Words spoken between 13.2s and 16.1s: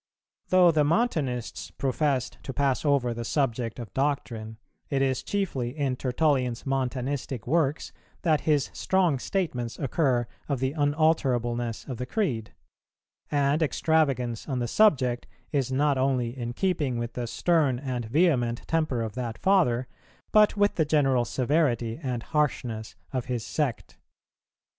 and extravagance on the subject is not